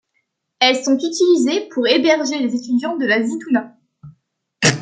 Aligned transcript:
Elles 0.59 0.83
sont 0.83 0.97
utilisées 0.97 1.67
pour 1.69 1.87
héberger 1.87 2.39
les 2.39 2.55
étudiants 2.55 2.97
de 2.97 3.05
la 3.05 3.21
Zitouna. 3.21 3.77